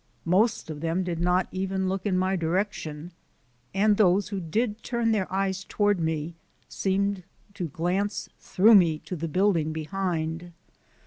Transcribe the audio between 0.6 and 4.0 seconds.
of them did not even look in my direction, and